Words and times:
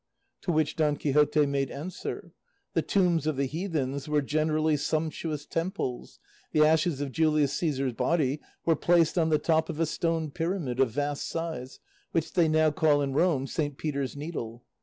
To 0.41 0.51
which 0.51 0.77
Don 0.77 0.95
Quixote 0.97 1.45
made 1.45 1.69
answer: 1.69 2.33
"The 2.73 2.81
tombs 2.81 3.27
of 3.27 3.37
the 3.37 3.45
heathens 3.45 4.09
were 4.09 4.23
generally 4.23 4.75
sumptuous 4.75 5.45
temples; 5.45 6.17
the 6.53 6.65
ashes 6.65 7.01
of 7.01 7.11
Julius 7.11 7.53
Caesar's 7.53 7.93
body 7.93 8.39
were 8.65 8.75
placed 8.75 9.19
on 9.19 9.29
the 9.29 9.37
top 9.37 9.69
of 9.69 9.79
a 9.79 9.85
stone 9.85 10.31
pyramid 10.31 10.79
of 10.79 10.89
vast 10.89 11.29
size, 11.29 11.79
which 12.13 12.33
they 12.33 12.47
now 12.47 12.71
call 12.71 13.03
in 13.03 13.13
Rome 13.13 13.45
Saint 13.45 13.77
Peter's 13.77 14.15
needle. 14.17 14.63